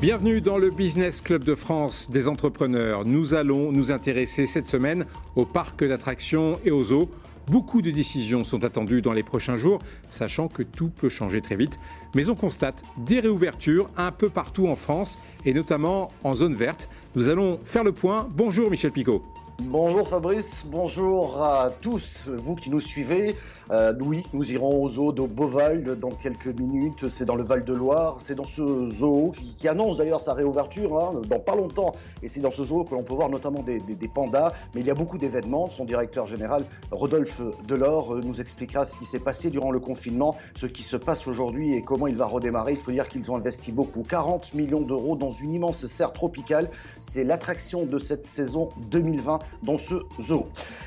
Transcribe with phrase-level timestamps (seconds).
[0.00, 3.04] Bienvenue dans le Business Club de France des entrepreneurs.
[3.04, 7.08] Nous allons nous intéresser cette semaine au parc d'attractions et aux eaux.
[7.46, 11.54] Beaucoup de décisions sont attendues dans les prochains jours, sachant que tout peut changer très
[11.54, 11.78] vite.
[12.16, 16.88] Mais on constate des réouvertures un peu partout en France et notamment en zone verte.
[17.14, 18.28] Nous allons faire le point.
[18.34, 19.22] Bonjour Michel Picot.
[19.60, 23.36] Bonjour Fabrice, bonjour à tous, vous qui nous suivez.
[23.70, 27.08] Euh, oui, nous irons au zoo de Beauval dans quelques minutes.
[27.10, 28.16] C'est dans le Val-de-Loire.
[28.20, 31.94] C'est dans ce zoo qui, annonce d'ailleurs sa réouverture hein, dans pas longtemps.
[32.22, 33.80] Et c'est dans ce zoo que l'on peut voir notamment des,
[34.12, 34.52] pandas.
[34.74, 35.68] Mais il y a beaucoup d'événements.
[35.68, 40.36] Son directeur général, Rodolphe Delors, euh, nous expliquera ce qui s'est passé durant le confinement,
[40.56, 42.72] ce qui se passe aujourd'hui et comment il va redémarrer.
[42.72, 46.68] Il faut dire qu'ils ont investi beaucoup, 40 millions d'euros dans une immense serre tropicale.
[47.00, 50.46] C'est l'attraction de cette saison 2020 dans ce zoo.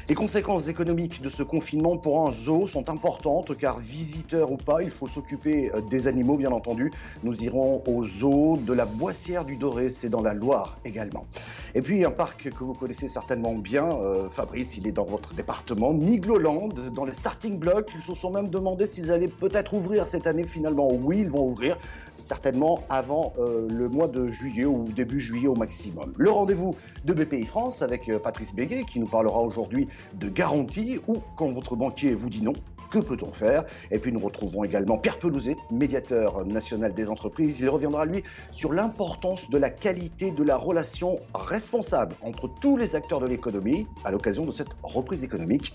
[0.10, 4.82] Les conséquences économiques de ce confinement pour un zoo sont importantes car visiteurs ou pas,
[4.84, 6.92] il faut s'occuper euh, des animaux bien entendu.
[7.24, 11.26] Nous irons au zoo de la Boissière du Doré, c'est dans la Loire également.
[11.74, 15.34] Et puis un parc que vous connaissez certainement bien, euh, Fabrice, il est dans votre
[15.34, 17.92] département, Nigloland, dans les starting blocks.
[17.96, 20.90] Ils se sont même demandé s'ils allaient peut-être ouvrir cette année finalement.
[20.92, 21.78] Oui, ils vont ouvrir,
[22.16, 26.14] certainement avant euh, le mois de juillet ou début juillet au maximum.
[26.18, 31.00] Le rendez-vous de BPI France avec euh, Patrice Béguet qui nous parlera aujourd'hui de garantie
[31.08, 32.54] ou quand votre banquier vous dit non,
[32.92, 33.66] que peut-on faire?
[33.92, 37.60] Et puis nous retrouvons également Pierre Pelouzet, médiateur national des entreprises.
[37.60, 42.96] Il reviendra, lui, sur l'importance de la qualité de la relation responsable entre tous les
[42.96, 45.74] acteurs de l'économie à l'occasion de cette reprise économique.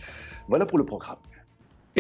[0.48, 1.19] Voilà pour le programme.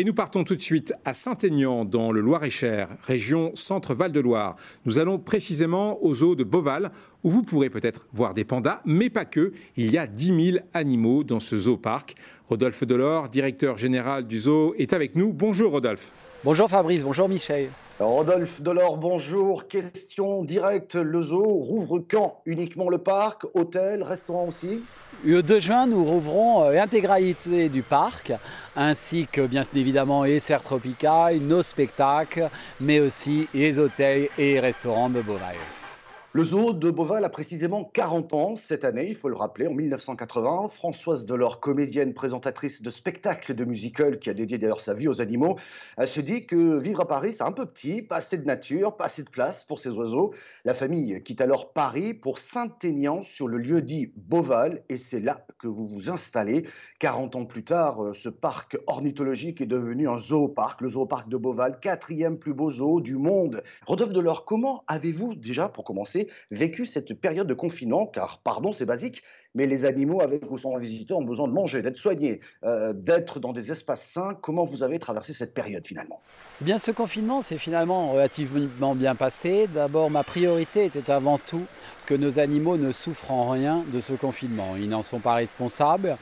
[0.00, 4.56] Et nous partons tout de suite à Saint-Aignan, dans le Loir-et-Cher, région Centre-Val de Loire.
[4.86, 6.90] Nous allons précisément aux zoo de Beauval,
[7.22, 9.52] où vous pourrez peut-être voir des pandas, mais pas que.
[9.76, 12.14] Il y a 10 000 animaux dans ce zoo-parc.
[12.48, 15.34] Rodolphe Delors, directeur général du zoo, est avec nous.
[15.34, 16.12] Bonjour Rodolphe.
[16.44, 17.68] Bonjour Fabrice, bonjour Michel.
[18.00, 19.68] Rodolphe Delors, bonjour.
[19.68, 22.40] Question directe, le zoo rouvre quand?
[22.46, 24.80] Uniquement le parc, hôtel, restaurant aussi?
[25.22, 28.32] Le 2 juin, nous rouvrons euh, l'intégralité du parc,
[28.74, 32.48] ainsi que bien évidemment les serres tropicales, nos spectacles,
[32.80, 35.79] mais aussi les hôtels et restaurants de Beauvais.
[36.32, 39.74] Le zoo de Beauval a précisément 40 ans cette année, il faut le rappeler, en
[39.74, 40.68] 1980.
[40.68, 45.20] Françoise Delors, comédienne, présentatrice de spectacles de musical, qui a dédié d'ailleurs sa vie aux
[45.20, 45.58] animaux,
[45.96, 48.96] elle se dit que vivre à Paris, c'est un peu petit, pas assez de nature,
[48.96, 50.32] pas assez de place pour ces oiseaux.
[50.64, 55.44] La famille quitte alors Paris pour Saint-Aignan sur le lieu dit Beauval, et c'est là
[55.58, 56.64] que vous vous installez.
[57.00, 61.36] 40 ans plus tard, euh, ce parc ornithologique est devenu un zooparc, le zooparc de
[61.36, 63.64] Beauval, quatrième plus beau zoo du monde.
[63.84, 66.19] Rodolphe Delors, comment avez-vous déjà, pour commencer,
[66.50, 69.22] vécu cette période de confinement, car, pardon, c'est basique,
[69.54, 73.40] mais les animaux avec ou sans visiteurs ont besoin de manger, d'être soignés, euh, d'être
[73.40, 74.38] dans des espaces sains.
[74.40, 76.20] Comment vous avez traversé cette période finalement?
[76.60, 79.68] Eh Bien, ce confinement s'est finalement relativement bien passé.
[79.74, 81.64] D'abord, ma priorité était avant tout
[82.06, 84.76] que nos animaux ne souffrent en rien de ce confinement.
[84.76, 86.16] Ils n'en sont pas responsables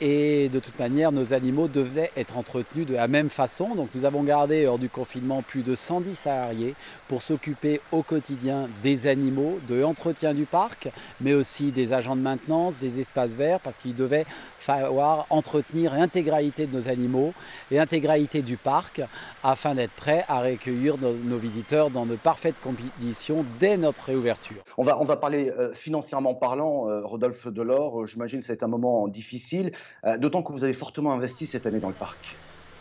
[0.00, 3.74] et de toute manière, nos animaux devaient être entretenus de la même façon.
[3.74, 6.74] Donc nous avons gardé hors du confinement plus de 110 salariés
[7.08, 10.88] pour s'occuper au quotidien des animaux, de l'entretien du parc,
[11.20, 14.26] mais aussi des agents de maintenance, des espaces verts, parce qu'il devait
[14.58, 17.32] falloir entretenir l'intégralité de nos animaux
[17.70, 19.00] et l'intégralité du parc
[19.42, 24.56] afin d'être prêts à recueillir nos, visiteurs dans de parfaites conditions dès notre réouverture.
[24.76, 28.68] On va, on va parler euh, financièrement parlant, euh, Rodolphe Delors, j'imagine que été un
[28.68, 29.72] moment difficile.
[30.04, 32.36] Euh, d'autant que vous avez fortement investi cette année dans le parc.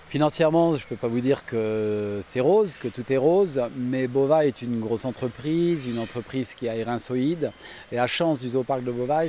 [0.08, 4.08] Financièrement, je ne peux pas vous dire que c'est rose, que tout est rose, mais
[4.08, 7.52] Bova est une grosse entreprise, une entreprise qui a solides.
[7.92, 9.26] Et la chance du zooparc de Bova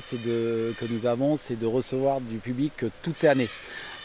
[0.78, 3.48] que nous avons, c'est de recevoir du public toute l'année.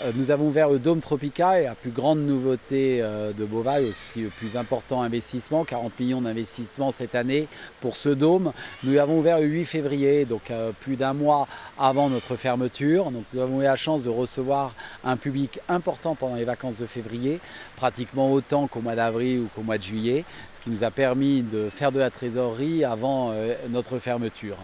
[0.01, 4.21] Euh, nous avons ouvert le Dôme Tropica la plus grande nouveauté euh, de Beauval, aussi
[4.21, 7.47] le plus important investissement, 40 millions d'investissements cette année
[7.79, 8.53] pour ce dôme.
[8.83, 13.11] Nous l'avons ouvert le 8 février, donc euh, plus d'un mois avant notre fermeture.
[13.11, 14.73] Donc nous avons eu la chance de recevoir
[15.03, 17.39] un public important pendant les vacances de février,
[17.75, 20.25] pratiquement autant qu'au mois d'avril ou qu'au mois de juillet,
[20.55, 23.33] ce qui nous a permis de faire de la trésorerie avant
[23.69, 24.57] notre fermeture.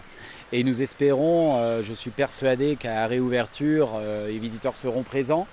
[0.52, 5.46] Et nous espérons, euh, je suis persuadé qu'à la réouverture, euh, les visiteurs seront présents.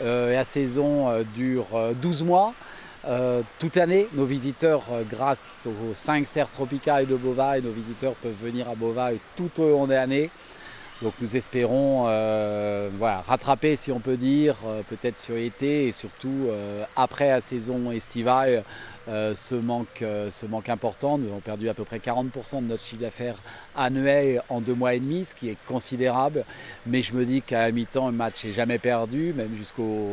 [0.00, 1.66] Euh, la saison dure
[2.00, 2.54] 12 mois.
[3.60, 8.68] toute l'année, nos visiteurs, grâce aux 5 serres tropicales de Bova, nos visiteurs peuvent venir
[8.68, 10.28] à Bova tout au long de l'année.
[11.02, 12.04] Donc nous espérons
[12.98, 14.56] voilà, rattraper, si on peut dire,
[14.88, 16.48] peut-être sur été et surtout
[16.96, 18.64] après la saison estivale,
[19.06, 21.18] ce, manque, ce manque important.
[21.18, 23.36] Nous avons perdu à peu près 40% de notre chiffre d'affaires
[23.76, 26.44] annuel en deux mois et demi, ce qui est considérable.
[26.86, 30.08] Mais je me dis qu'à mi-temps, le match n'est jamais perdu, même jusqu'au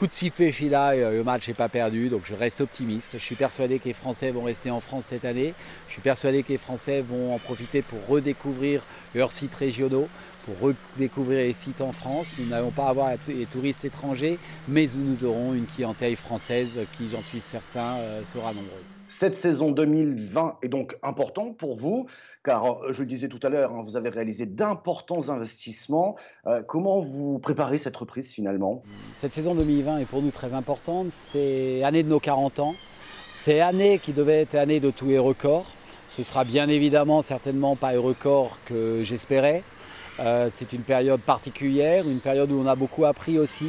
[0.00, 3.18] coup de sifflet final, euh, le match n'est pas perdu, donc je reste optimiste.
[3.18, 5.52] Je suis persuadé que les Français vont rester en France cette année.
[5.88, 8.80] Je suis persuadé que les Français vont en profiter pour redécouvrir
[9.14, 10.08] leurs sites régionaux,
[10.44, 12.34] pour redécouvrir les sites en France.
[12.38, 14.38] Nous n'allons pas avoir les touristes étrangers,
[14.68, 18.86] mais nous aurons une clientèle française qui, j'en suis certain, euh, sera nombreuse.
[19.08, 22.06] Cette saison 2020 est donc importante pour vous
[22.42, 26.16] car euh, je le disais tout à l'heure, hein, vous avez réalisé d'importants investissements.
[26.46, 28.82] Euh, comment vous préparez cette reprise finalement?
[29.14, 31.10] Cette saison 2020 est pour nous très importante.
[31.10, 32.74] C'est l'année de nos 40 ans.
[33.34, 35.66] C'est l'année qui devait être l'année de tous les records.
[36.08, 39.62] Ce sera bien évidemment certainement pas le record que j'espérais.
[40.18, 43.68] Euh, c'est une période particulière, une période où on a beaucoup appris aussi.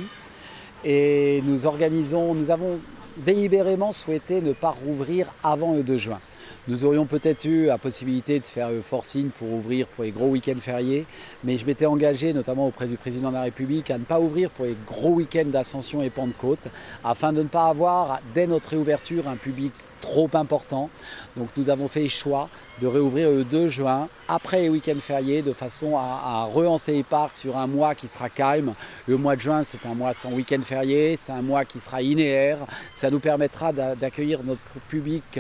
[0.84, 2.80] Et nous organisons, nous avons
[3.18, 6.20] délibérément souhaité ne pas rouvrir avant le 2 juin.
[6.68, 10.28] Nous aurions peut-être eu la possibilité de faire le forcing pour ouvrir pour les gros
[10.28, 11.06] week-ends fériés,
[11.44, 14.52] mais je m'étais engagé, notamment auprès du président de la République, à ne pas ouvrir
[14.52, 16.68] pour les gros week-ends d'ascension et Pentecôte,
[17.04, 20.90] afin de ne pas avoir, dès notre réouverture, un public trop important.
[21.38, 22.50] Donc nous avons fait le choix
[22.82, 27.38] de réouvrir le 2 juin, après les week-ends fériés, de façon à, relancer les parcs
[27.38, 28.74] sur un mois qui sera calme.
[29.08, 32.02] Le mois de juin, c'est un mois sans week-end férié, c'est un mois qui sera
[32.02, 32.58] inéaire.
[32.96, 34.60] Ça nous permettra d'accueillir notre
[34.90, 35.40] public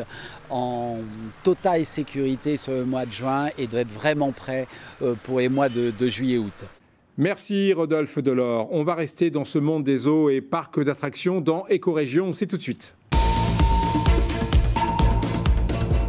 [0.50, 0.98] en
[1.44, 4.68] totale sécurité sur le mois de juin et d'être vraiment prêt
[5.02, 6.66] euh, pour les mois de, de juillet-août.
[7.18, 8.72] Merci Rodolphe Delors.
[8.72, 12.34] On va rester dans ce monde des eaux et parcs d'attractions dans Écorégion.
[12.34, 12.96] C'est tout de suite.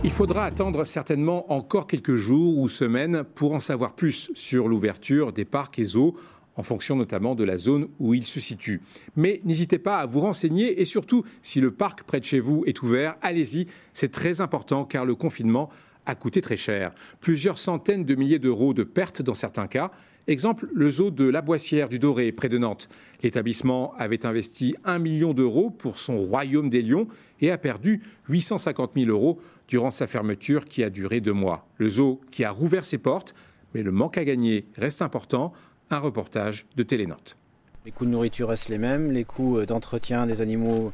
[0.05, 5.33] Il faudra attendre certainement encore quelques jours ou semaines pour en savoir plus sur l'ouverture
[5.33, 6.17] des parcs et zoos,
[6.57, 8.83] en fonction notamment de la zone où ils se situent.
[9.15, 12.65] Mais n'hésitez pas à vous renseigner et surtout, si le parc près de chez vous
[12.67, 15.71] est ouvert, allez-y, c'est très important car le confinement
[16.05, 16.91] a coûté très cher.
[17.21, 19.93] Plusieurs centaines de milliers d'euros de pertes dans certains cas.
[20.27, 22.89] Exemple, le zoo de la Boissière du Doré, près de Nantes.
[23.23, 27.07] L'établissement avait investi 1 million d'euros pour son royaume des lions
[27.41, 31.67] et a perdu 850 000 euros durant sa fermeture qui a duré deux mois.
[31.79, 33.35] Le zoo qui a rouvert ses portes,
[33.75, 35.53] mais le manque à gagner reste important.
[35.91, 37.37] Un reportage de Télénote.
[37.85, 40.93] Les coûts de nourriture restent les mêmes, les coûts euh, d'entretien des animaux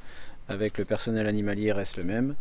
[0.48, 2.34] avec le personnel animalier restent les mêmes.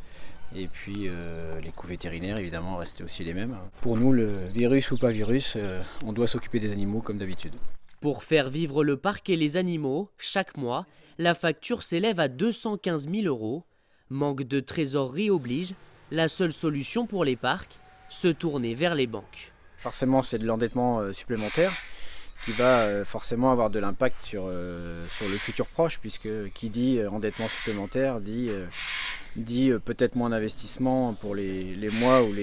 [0.56, 3.58] Et puis euh, les coûts vétérinaires évidemment restent aussi les mêmes.
[3.82, 7.54] Pour nous, le virus ou pas virus, euh, on doit s'occuper des animaux comme d'habitude.
[8.00, 10.86] Pour faire vivre le parc et les animaux, chaque mois,
[11.18, 13.64] la facture s'élève à 215 000 euros.
[14.10, 15.74] Manque de trésorerie oblige,
[16.12, 17.78] la seule solution pour les parcs,
[18.10, 19.52] se tourner vers les banques.
[19.78, 21.72] Forcément, c'est de l'endettement euh, supplémentaire
[22.46, 26.70] qui va euh, forcément avoir de l'impact sur, euh, sur le futur proche, puisque qui
[26.70, 28.50] dit endettement supplémentaire dit,
[29.36, 32.34] dit peut-être moins d'investissement pour les, les, mois ou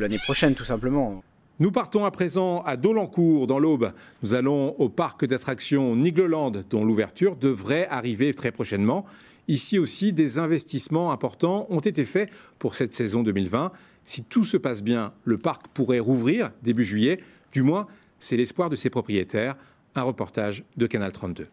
[0.00, 1.22] l'année ou prochaine, tout simplement.
[1.58, 3.92] Nous partons à présent à Dolencourt, dans l'Aube.
[4.22, 9.06] Nous allons au parc d'attractions Nigloland, dont l'ouverture devrait arriver très prochainement.
[9.48, 13.72] Ici aussi, des investissements importants ont été faits pour cette saison 2020.
[14.04, 17.20] Si tout se passe bien, le parc pourrait rouvrir début juillet.
[17.52, 17.86] Du moins,
[18.18, 19.56] c'est l'espoir de ses propriétaires.
[19.94, 21.46] Un reportage de Canal 32.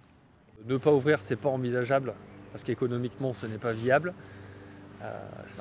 [0.67, 2.13] Ne pas ouvrir, c'est pas envisageable
[2.51, 4.13] parce qu'économiquement, ce n'est pas viable.
[5.01, 5.11] Euh,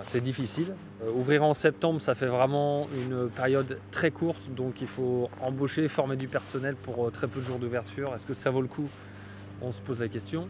[0.02, 0.74] c'est difficile.
[1.02, 5.88] Euh, ouvrir en septembre, ça fait vraiment une période très courte, donc il faut embaucher,
[5.88, 8.14] former du personnel pour euh, très peu de jours d'ouverture.
[8.14, 8.88] Est-ce que ça vaut le coup?
[9.62, 10.48] On se pose la question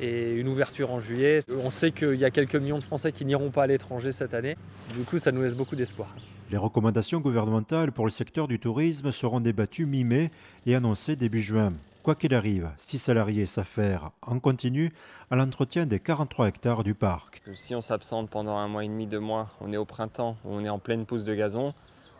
[0.00, 1.40] et une ouverture en juillet.
[1.64, 4.34] On sait qu'il y a quelques millions de Français qui n'iront pas à l'étranger cette
[4.34, 4.56] année.
[4.96, 6.14] Du coup, ça nous laisse beaucoup d'espoir.
[6.50, 10.30] Les recommandations gouvernementales pour le secteur du tourisme seront débattues mi-mai
[10.66, 11.72] et annoncées début juin.
[12.02, 14.92] Quoi qu'il arrive, six salariés s'affairent en continu
[15.30, 17.40] à l'entretien des 43 hectares du parc.
[17.54, 20.62] Si on s'absente pendant un mois et demi, deux mois, on est au printemps, on
[20.64, 21.72] est en pleine pousse de gazon,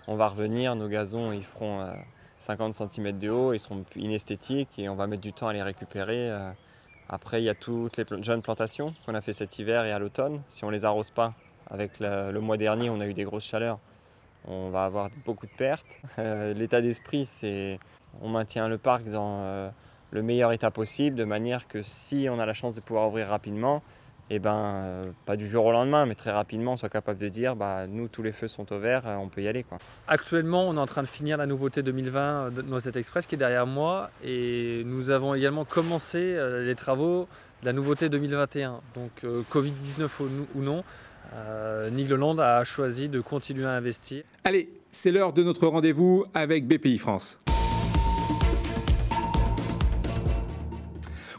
[0.08, 1.86] on va revenir, nos gazons ils feront
[2.38, 5.52] 50 euh, cm de haut, ils seront inesthétiques et on va mettre du temps à
[5.52, 6.30] les récupérer.
[7.08, 9.98] Après, il y a toutes les jeunes plantations qu'on a fait cet hiver et à
[9.98, 10.42] l'automne.
[10.48, 11.34] Si on ne les arrose pas,
[11.70, 13.78] avec le, mois dernier, on a eu des grosses chaleurs,
[14.46, 16.00] on va avoir beaucoup de pertes.
[16.18, 17.80] Euh, l'état d'esprit, c'est
[18.22, 19.68] on maintient le parc dans euh,
[20.12, 23.28] le meilleur état possible, de manière que si on a la chance de pouvoir ouvrir
[23.28, 23.82] rapidement,
[24.30, 27.18] et eh ben, euh, pas du jour au lendemain, mais très rapidement, on soit capable
[27.18, 29.64] de dire bah, nous, tous les feux sont au vert, euh, on peut y aller.
[29.64, 29.76] Quoi.
[30.08, 33.38] Actuellement, on est en train de finir la nouveauté 2020 de Noisette Express qui est
[33.38, 37.28] derrière moi, et nous avons également commencé euh, les travaux
[37.60, 38.80] de la nouveauté 2021.
[38.94, 39.10] Donc,
[39.52, 40.08] Covid-19
[40.54, 40.84] ou, non,
[41.90, 44.22] Nigloland a choisi de continuer à investir.
[44.44, 47.38] Allez, c'est l'heure de notre rendez-vous avec BPI France.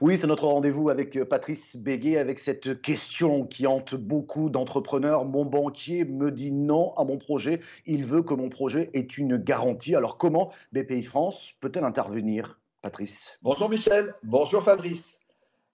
[0.05, 5.25] Oui, c'est notre rendez-vous avec euh, Patrice Béguet, avec cette question qui hante beaucoup d'entrepreneurs.
[5.25, 7.59] Mon banquier me dit non à mon projet.
[7.87, 9.95] Il veut que mon projet ait une garantie.
[9.95, 13.39] Alors comment BPI France peut-elle intervenir, Patrice?
[13.41, 15.17] Bonjour Michel, bonjour Fabrice.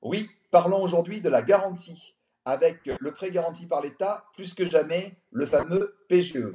[0.01, 5.13] Oui, parlons aujourd'hui de la garantie, avec le prêt garanti par l'État, plus que jamais
[5.31, 6.53] le fameux PGE.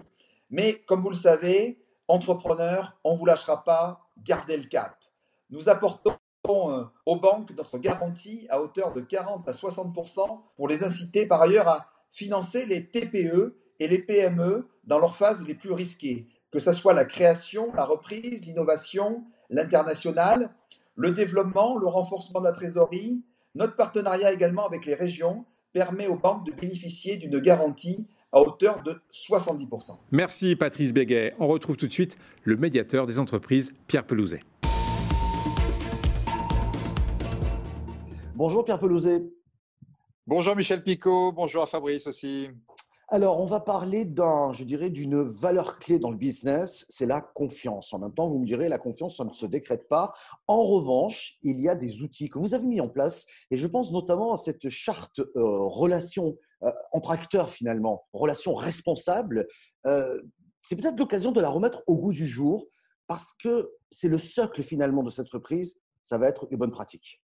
[0.49, 1.78] Mais comme vous le savez,
[2.09, 4.97] entrepreneurs, on ne vous lâchera pas, gardez le cap.
[5.50, 6.16] Nous apportons
[6.50, 9.94] euh, aux banques notre garantie à hauteur de 40 à 60
[10.56, 15.46] pour les inciter par ailleurs à financer les TPE et les PME dans leurs phases
[15.46, 20.54] les plus risquées, que ce soit la création, la reprise, l'innovation, l'international,
[20.94, 23.22] le développement, le renforcement de la trésorerie.
[23.54, 28.82] Notre partenariat également avec les régions permet aux banques de bénéficier d'une garantie à hauteur
[28.82, 29.98] de 70%.
[30.10, 31.34] Merci Patrice Béguet.
[31.38, 34.40] On retrouve tout de suite le médiateur des entreprises, Pierre Pelouzet.
[38.37, 39.23] Bonjour Pierre Pelouzet.
[40.26, 42.50] Bonjour Michel Picot, bonjour à Fabrice aussi.
[43.09, 47.23] Alors, on va parler d'un, je dirais, d'une valeur clé dans le business, c'est la
[47.23, 47.95] confiance.
[47.95, 50.12] En même temps, vous me direz, la confiance, ça ne se décrète pas.
[50.49, 53.66] En revanche, il y a des outils que vous avez mis en place, et je
[53.66, 59.49] pense notamment à cette charte euh, relation euh, entre acteurs finalement, relation responsable.
[59.87, 60.21] Euh,
[60.61, 62.66] c'est peut-être l'occasion de la remettre au goût du jour,
[63.07, 67.23] parce que c'est le socle finalement de cette reprise, ça va être les bonnes pratiques.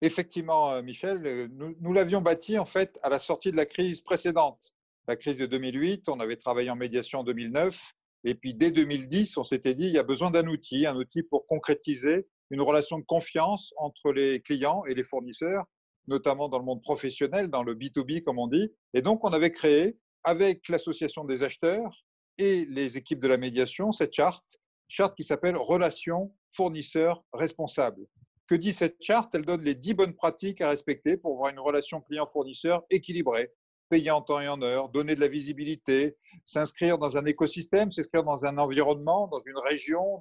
[0.00, 1.48] Effectivement, euh, Michel, euh,
[1.80, 4.72] nous, l'avions bâti en fait à la sortie de la crise précédente,
[5.08, 6.08] la crise de 2008.
[6.08, 7.94] On avait travaillé en médiation en 2009.
[8.24, 11.22] Et puis dès 2010, on s'était dit il y a besoin d'un outil, un outil
[11.22, 15.64] pour concrétiser une relation de confiance entre les clients et les fournisseurs,
[16.06, 18.72] notamment dans le monde professionnel, dans le B2B comme on dit.
[18.94, 22.04] Et donc on avait créé avec l'association des acheteurs
[22.38, 28.06] et les équipes de la médiation cette charte, charte qui s'appelle Relations fournisseurs responsables.
[28.48, 29.34] Que dit cette charte?
[29.34, 33.52] Elle donne les 10 bonnes pratiques à respecter pour avoir une relation client-fournisseur équilibrée,
[33.90, 38.24] payer en temps et en heure, donner de la visibilité, s'inscrire dans un écosystème, s'inscrire
[38.24, 40.18] dans un environnement, dans une région,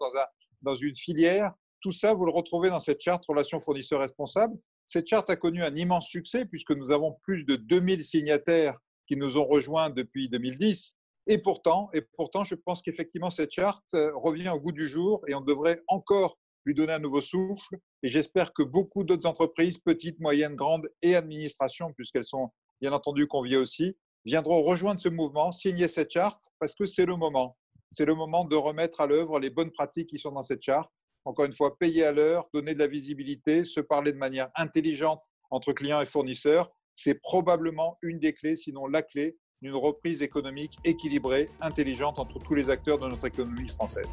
[0.62, 1.54] dans, une filière.
[1.80, 4.58] Tout ça, vous le retrouvez dans cette charte relation fournisseur responsable.
[4.88, 9.16] Cette charte a connu un immense succès puisque nous avons plus de 2000 signataires qui
[9.16, 10.98] nous ont rejoints depuis 2010.
[11.28, 15.22] Et pourtant, et pourtant, je pense qu'effectivement, cette charte euh, revient au goût du jour
[15.28, 17.78] et on devrait encore lui donner un nouveau souffle.
[18.04, 23.26] Et j'espère que beaucoup d'autres entreprises, petites, moyennes, grandes et administrations, puisqu'elles sont bien entendu
[23.26, 23.96] conviées aussi,
[24.26, 27.58] viendront rejoindre ce mouvement, signer cette charte, parce que c'est le moment.
[27.90, 30.92] C'est le moment de remettre à l'œuvre les bonnes pratiques qui sont dans cette charte.
[31.24, 35.22] Encore une fois, payer à l'heure, donner de la visibilité, se parler de manière intelligente
[35.50, 40.78] entre clients et fournisseurs, c'est probablement une des clés, sinon la clé, d'une reprise économique
[40.84, 44.08] équilibrée, intelligente entre tous les acteurs de notre économie française.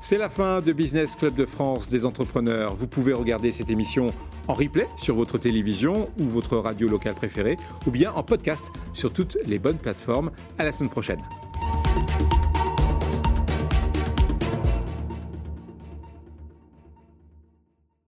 [0.00, 2.74] C'est la fin de Business Club de France des entrepreneurs.
[2.74, 4.12] Vous pouvez regarder cette émission
[4.46, 9.12] en replay sur votre télévision ou votre radio locale préférée ou bien en podcast sur
[9.12, 10.30] toutes les bonnes plateformes.
[10.58, 11.20] À la semaine prochaine.